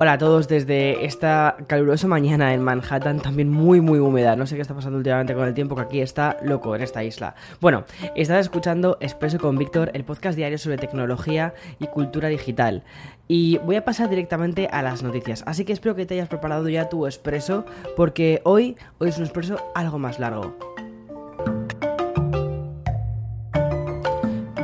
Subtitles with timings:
[0.00, 4.34] Hola a todos desde esta calurosa mañana en Manhattan, también muy muy húmeda.
[4.34, 7.04] No sé qué está pasando últimamente con el tiempo, que aquí está loco en esta
[7.04, 7.36] isla.
[7.60, 7.84] Bueno,
[8.16, 12.82] estás escuchando Expreso con Víctor, el podcast diario sobre tecnología y cultura digital.
[13.28, 16.68] Y voy a pasar directamente a las noticias, así que espero que te hayas preparado
[16.68, 17.64] ya tu expreso,
[17.96, 20.56] porque hoy, hoy es un expreso algo más largo.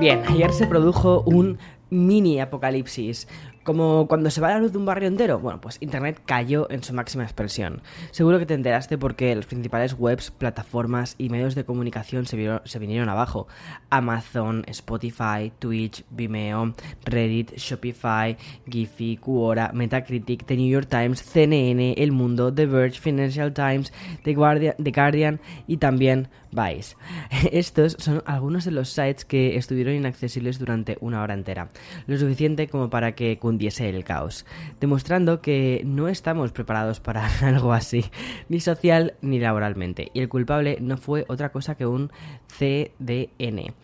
[0.00, 1.58] Bien, ayer se produjo un
[1.90, 3.28] mini apocalipsis.
[3.62, 5.38] Como cuando se va la luz de un barrio entero.
[5.38, 7.82] Bueno, pues Internet cayó en su máxima expresión.
[8.10, 13.08] Seguro que te enteraste porque las principales webs, plataformas y medios de comunicación se, vinieron
[13.08, 13.48] abajo.
[13.90, 18.36] Amazon, Spotify, Twitch, Vimeo, Reddit, Shopify,
[18.66, 23.92] Giphy, Quora, Metacritic, The New York Times, CNN, El Mundo, The Verge, Financial Times,
[24.24, 26.96] The Guardian, The Guardian y también Vice.
[27.52, 31.70] Estos son algunos de los sites que estuvieron inaccesibles durante una hora entera.
[32.06, 34.46] Lo suficiente como para que hundiese el caos,
[34.80, 38.04] demostrando que no estamos preparados para algo así,
[38.48, 40.10] ni social ni laboralmente.
[40.14, 42.10] Y el culpable no fue otra cosa que un
[42.46, 43.74] CDN.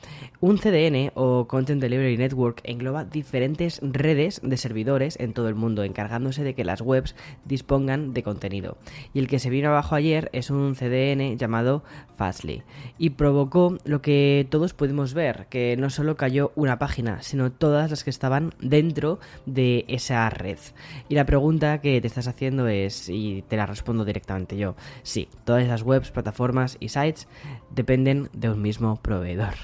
[0.41, 5.83] Un CDN o Content Delivery Network engloba diferentes redes de servidores en todo el mundo,
[5.83, 7.15] encargándose de que las webs
[7.45, 8.77] dispongan de contenido.
[9.15, 11.83] Y el que se vino abajo ayer es un CDN llamado
[12.17, 12.63] Fastly
[12.99, 17.91] y provocó lo que todos pudimos ver, que no solo cayó una página, sino todas
[17.91, 19.56] las que estaban dentro de
[19.89, 20.59] esa red.
[21.09, 25.29] Y la pregunta que te estás haciendo es, y te la respondo directamente yo, sí,
[25.45, 27.29] todas esas webs, plataformas y sites
[27.71, 29.55] dependen de un mismo proveedor.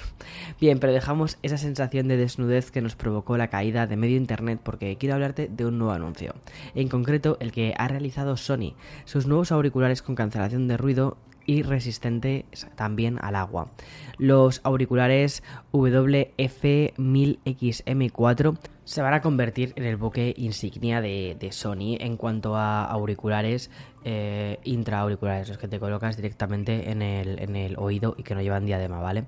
[0.60, 4.60] Bien, pero dejamos esa sensación de desnudez que nos provocó la caída de medio internet
[4.62, 6.34] porque quiero hablarte de un nuevo anuncio.
[6.74, 11.62] En concreto, el que ha realizado Sony, sus nuevos auriculares con cancelación de ruido y
[11.62, 12.44] resistente
[12.76, 13.70] también al agua.
[14.18, 22.56] Los auriculares WF-1000XM4 se van a convertir en el buque insignia de, Sony en cuanto
[22.56, 23.70] a auriculares
[24.04, 28.42] eh, intraauriculares, los que te colocas directamente en el, en el oído y que no
[28.42, 29.24] llevan diadema, ¿vale?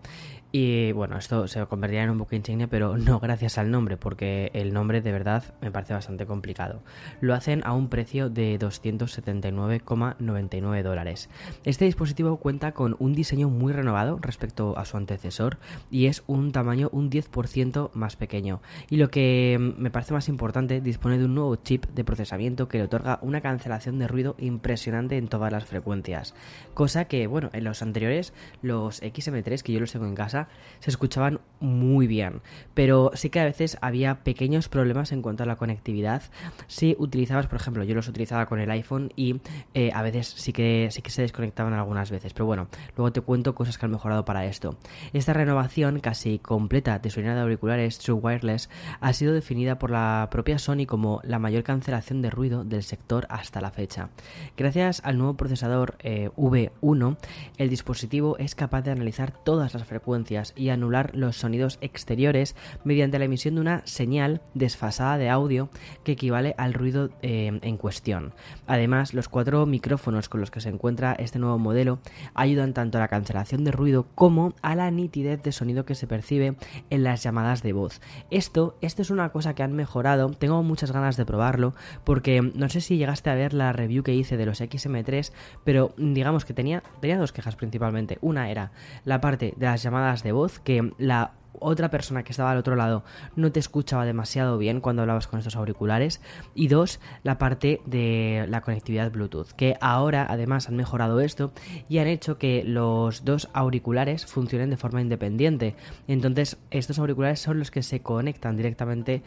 [0.56, 4.52] Y bueno, esto se convertirá en un buque insignia, pero no gracias al nombre, porque
[4.54, 6.80] el nombre de verdad me parece bastante complicado.
[7.20, 11.28] Lo hacen a un precio de 279,99 dólares.
[11.64, 15.58] Este dispositivo cuenta con un diseño muy renovado respecto a su antecesor
[15.90, 18.60] y es un tamaño un 10% más pequeño.
[18.88, 22.78] Y lo que me parece más importante, dispone de un nuevo chip de procesamiento que
[22.78, 26.34] le otorga una cancelación de ruido impresionante en todas las frecuencias.
[26.74, 30.48] Cosa que, bueno, en los anteriores, los XM3 que yo los tengo en casa,
[30.80, 32.42] se escuchaban muy bien,
[32.74, 36.22] pero sí que a veces había pequeños problemas en cuanto a la conectividad.
[36.66, 39.40] Si utilizabas, por ejemplo, yo los utilizaba con el iPhone y
[39.74, 43.20] eh, a veces sí que, sí que se desconectaban algunas veces, pero bueno, luego te
[43.20, 44.78] cuento cosas que han mejorado para esto.
[45.12, 49.90] Esta renovación casi completa de su línea de auriculares True Wireless ha sido definida por
[49.90, 54.08] la propia Sony como la mayor cancelación de ruido del sector hasta la fecha.
[54.56, 57.16] Gracias al nuevo procesador eh, V1,
[57.58, 63.18] el dispositivo es capaz de analizar todas las frecuencias y anular los sonidos exteriores mediante
[63.18, 65.68] la emisión de una señal desfasada de audio
[66.04, 68.32] que equivale al ruido eh, en cuestión.
[68.66, 71.98] Además, los cuatro micrófonos con los que se encuentra este nuevo modelo
[72.34, 76.06] ayudan tanto a la cancelación de ruido como a la nitidez de sonido que se
[76.06, 76.56] percibe
[76.90, 78.00] en las llamadas de voz.
[78.30, 81.74] Esto, esto es una cosa que han mejorado, tengo muchas ganas de probarlo
[82.04, 85.32] porque no sé si llegaste a ver la review que hice de los XM3,
[85.64, 88.18] pero digamos que tenía, tenía dos quejas principalmente.
[88.20, 88.72] Una era
[89.04, 92.76] la parte de las llamadas de voz que la otra persona que estaba al otro
[92.76, 93.04] lado
[93.36, 96.20] no te escuchaba demasiado bien cuando hablabas con estos auriculares.
[96.54, 101.52] Y dos la parte de la conectividad Bluetooth que ahora además han mejorado esto
[101.88, 105.74] y han hecho que los dos auriculares funcionen de forma independiente.
[106.08, 109.22] Entonces estos auriculares son los que se conectan directamente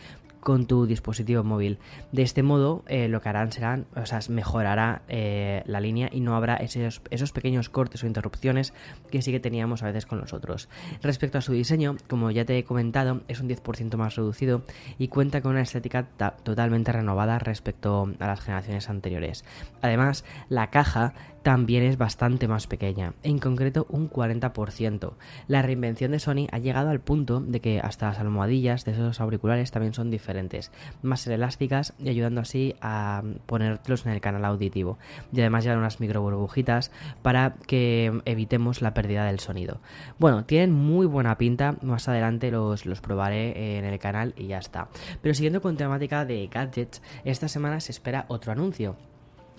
[0.48, 1.78] con tu dispositivo móvil.
[2.14, 6.22] De este modo, eh, lo que harán serán, o sea, mejorará eh, la línea y
[6.22, 8.74] no habrá esos, esos pequeños cortes o interrupciones
[9.12, 10.70] que sí que teníamos a veces con los otros.
[11.02, 14.64] Respecto a su diseño, como ya te he comentado, es un 10% más reducido
[14.98, 16.08] y cuenta con una estética
[16.44, 19.44] totalmente renovada respecto a las generaciones anteriores.
[19.82, 21.14] Además, la caja
[21.48, 25.14] también es bastante más pequeña, en concreto un 40%.
[25.48, 29.22] La reinvención de Sony ha llegado al punto de que hasta las almohadillas de esos
[29.22, 34.98] auriculares también son diferentes, más elásticas y ayudando así a ponértelos en el canal auditivo.
[35.32, 36.92] Y además llevan unas micro burbujitas
[37.22, 39.80] para que evitemos la pérdida del sonido.
[40.20, 44.58] Bueno, tienen muy buena pinta, más adelante los, los probaré en el canal y ya
[44.58, 44.90] está.
[45.22, 48.98] Pero siguiendo con temática de gadgets, esta semana se espera otro anuncio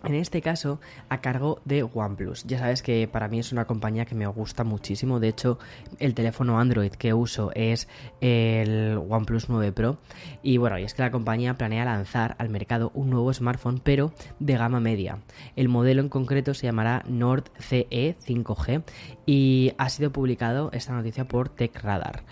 [0.05, 2.45] en este caso a cargo de OnePlus.
[2.45, 5.21] Ya sabes que para mí es una compañía que me gusta muchísimo.
[5.21, 5.59] De hecho,
[5.99, 7.89] el teléfono Android que uso es
[8.21, 9.99] el OnePlus 9 Pro.
[10.43, 14.57] Y bueno, es que la compañía planea lanzar al mercado un nuevo smartphone, pero de
[14.57, 15.19] gama media.
[15.57, 18.83] El modelo en concreto se llamará Nord CE 5G
[19.27, 22.23] y ha sido publicado esta noticia por TechRadar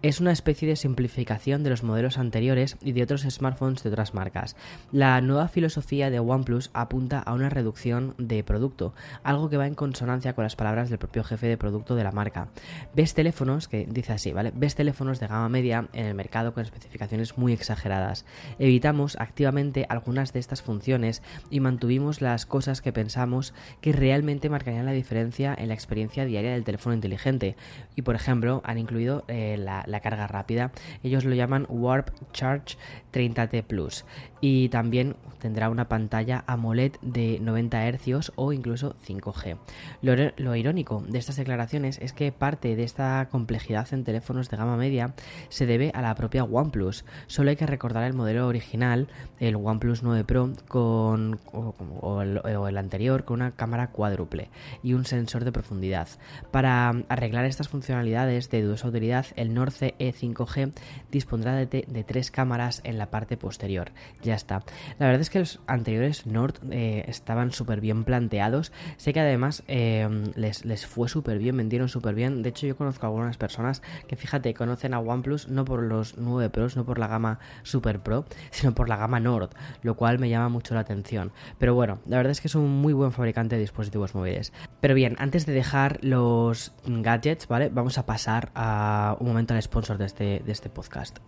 [0.00, 4.14] es una especie de simplificación de los modelos anteriores y de otros smartphones de otras
[4.14, 4.54] marcas.
[4.92, 9.74] La nueva filosofía de OnePlus apunta a una reducción de producto, algo que va en
[9.74, 12.48] consonancia con las palabras del propio jefe de producto de la marca.
[12.94, 14.52] Ves teléfonos, que dice así, ¿vale?
[14.54, 18.24] Ves teléfonos de gama media en el mercado con especificaciones muy exageradas.
[18.60, 24.86] Evitamos activamente algunas de estas funciones y mantuvimos las cosas que pensamos que realmente marcarían
[24.86, 27.56] la diferencia en la experiencia diaria del teléfono inteligente.
[27.96, 30.72] Y por ejemplo, han incluido eh, la la carga rápida.
[31.02, 32.76] Ellos lo llaman Warp Charge
[33.12, 34.04] 30T Plus
[34.40, 39.56] y también tendrá una pantalla AMOLED de 90 Hz o incluso 5G.
[40.02, 44.76] Lo, irónico de estas declaraciones es que parte de esta complejidad en teléfonos de gama
[44.76, 45.14] media
[45.48, 47.04] se debe a la propia OnePlus.
[47.26, 49.08] Solo hay que recordar el modelo original,
[49.38, 54.50] el OnePlus 9 Pro, con, o, el, anterior, con una cámara cuádruple
[54.82, 56.08] y un sensor de profundidad.
[56.50, 60.72] Para arreglar estas funcionalidades de dudosa utilidad, el Norce E5G
[61.10, 63.92] dispondrá de, tres cámaras en la parte posterior.
[64.22, 64.62] Ya está.
[64.98, 68.72] La verdad es que los anteriores Nord eh, estaban súper bien planteados.
[68.96, 72.42] Sé que además eh, les, les, fue súper bien, vendieron súper bien.
[72.42, 76.16] De hecho, yo conozco a algunas personas que, fíjate, conocen a OnePlus no por los
[76.18, 79.50] 9 Pros, no por la gama Super Pro, sino por la gama Nord,
[79.82, 81.32] lo cual me llama mucho la atención.
[81.58, 84.52] Pero bueno, la verdad es que es un muy buen fabricante de dispositivos móviles.
[84.80, 87.70] Pero bien, antes de dejar los gadgets, ¿vale?
[87.72, 91.18] Vamos a pasar a un momento al sponsor de este, de este podcast.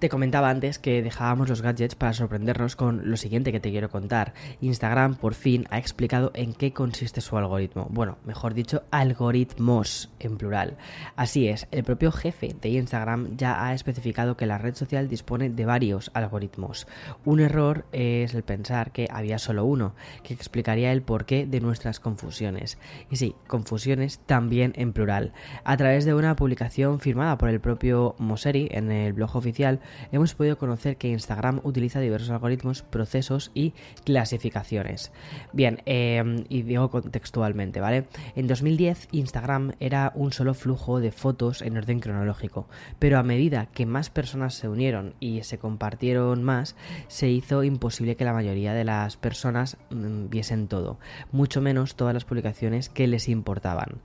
[0.00, 3.90] Te comentaba antes que dejábamos los gadgets para sorprendernos con lo siguiente que te quiero
[3.90, 4.32] contar.
[4.62, 7.86] Instagram por fin ha explicado en qué consiste su algoritmo.
[7.90, 10.78] Bueno, mejor dicho, algoritmos en plural.
[11.16, 15.50] Así es, el propio jefe de Instagram ya ha especificado que la red social dispone
[15.50, 16.86] de varios algoritmos.
[17.26, 22.00] Un error es el pensar que había solo uno, que explicaría el porqué de nuestras
[22.00, 22.78] confusiones.
[23.10, 25.34] Y sí, confusiones también en plural.
[25.62, 29.80] A través de una publicación firmada por el propio Moseri en el blog oficial,
[30.12, 35.12] hemos podido conocer que Instagram utiliza diversos algoritmos, procesos y clasificaciones.
[35.52, 38.06] Bien, em, y digo contextualmente, ¿vale?
[38.36, 42.66] En 2010 Instagram era un solo flujo de fotos en orden cronológico,
[42.98, 46.76] pero a medida que más personas se unieron y se compartieron más,
[47.08, 50.98] se hizo imposible que la mayoría de las personas mm, viesen todo,
[51.32, 54.00] mucho menos todas las publicaciones que les importaban.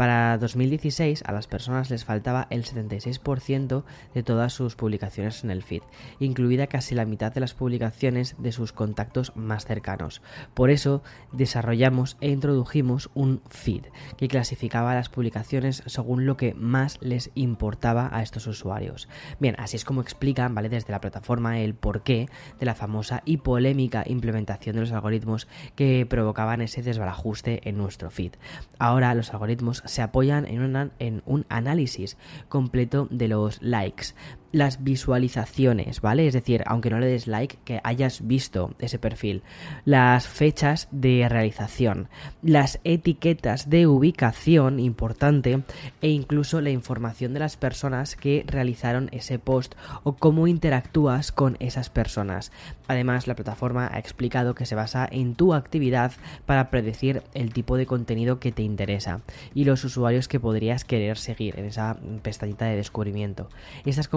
[0.00, 5.62] Para 2016 a las personas les faltaba el 76% de todas sus publicaciones en el
[5.62, 5.82] feed,
[6.20, 10.22] incluida casi la mitad de las publicaciones de sus contactos más cercanos.
[10.54, 11.02] Por eso
[11.32, 13.84] desarrollamos e introdujimos un feed
[14.16, 19.06] que clasificaba las publicaciones según lo que más les importaba a estos usuarios.
[19.38, 20.70] Bien, así es como explican, ¿vale?
[20.70, 26.06] Desde la plataforma el porqué de la famosa y polémica implementación de los algoritmos que
[26.08, 28.32] provocaban ese desbarajuste en nuestro feed.
[28.78, 32.16] Ahora los algoritmos se apoyan en, en un análisis
[32.48, 34.14] completo de los likes,
[34.52, 36.26] las visualizaciones, ¿vale?
[36.26, 39.42] Es decir, aunque no le des like, que hayas visto ese perfil,
[39.84, 42.08] las fechas de realización,
[42.42, 45.62] las etiquetas de ubicación, importante,
[46.00, 51.56] e incluso la información de las personas que realizaron ese post o cómo interactúas con
[51.60, 52.52] esas personas.
[52.88, 56.12] Además, la plataforma ha explicado que se basa en tu actividad
[56.46, 59.20] para predecir el tipo de contenido que te interesa
[59.54, 63.48] y los usuarios que podrías querer seguir en esa pestañita de descubrimiento.
[63.84, 64.08] Estas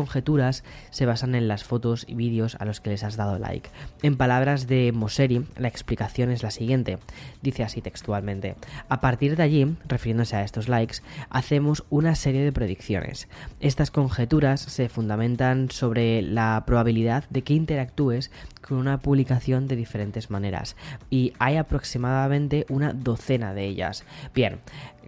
[0.90, 3.70] se basan en las fotos y vídeos a los que les has dado like.
[4.02, 7.00] En palabras de Moseri, la explicación es la siguiente.
[7.42, 8.56] Dice así textualmente.
[8.90, 10.98] A partir de allí, refiriéndose a estos likes,
[11.30, 13.28] hacemos una serie de predicciones.
[13.60, 20.30] Estas conjeturas se fundamentan sobre la probabilidad de que interactúes con una publicación de diferentes
[20.30, 20.76] maneras
[21.10, 24.06] y hay aproximadamente una docena de ellas.
[24.34, 24.60] Bien,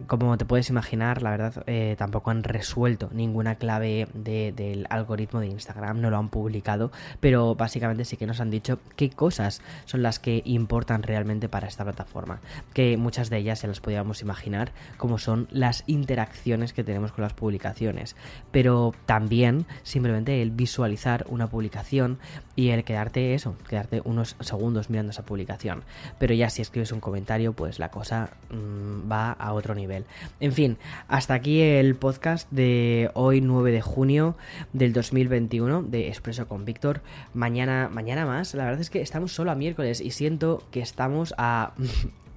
[0.08, 5.48] como te puedes imaginar, la verdad eh, tampoco han resuelto ninguna clave del algoritmo de
[5.48, 10.02] Instagram, no lo han publicado, pero básicamente sí que nos han dicho qué cosas son
[10.02, 12.42] las que importan realmente para esta plataforma,
[12.74, 17.24] que muchas de ellas se las podíamos imaginar, como son las interacciones que tenemos con
[17.24, 18.16] las publicaciones,
[18.52, 22.20] pero también simplemente el visualizar una publicación
[22.56, 25.84] y el quedarte eso, quedarte unos segundos mirando esa publicación,
[26.20, 30.06] pero ya si escribes un comentario, pues la cosa mm, va a otro nivel.
[30.40, 34.36] En fin, hasta aquí el podcast de hoy 9 de junio
[34.74, 37.02] del 2021 de Expreso con Víctor.
[37.36, 38.56] Mañana, mañana más.
[38.56, 41.74] La verdad es que estamos solo a miércoles y siento que estamos a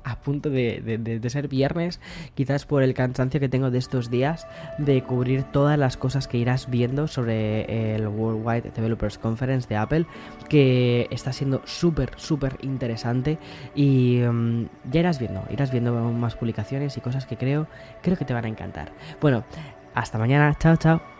[0.09, 2.00] a punto de, ser viernes,
[2.35, 4.47] quizás por el cansancio que tengo de estos días,
[4.79, 10.07] de cubrir todas las cosas que irás viendo sobre el Worldwide Developers Conference de Apple,
[10.49, 13.38] que está siendo súper, súper interesante
[13.75, 17.67] y mm, ya irás viendo, irás viendo más publicaciones y cosas que creo,
[18.03, 18.93] creo que te van a encantar.
[19.21, 19.45] Bueno,
[19.95, 21.18] hasta mañana, chao, chao.